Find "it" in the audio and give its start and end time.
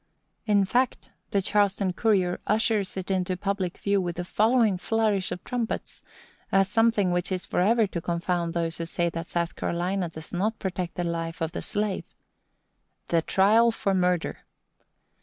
2.97-3.11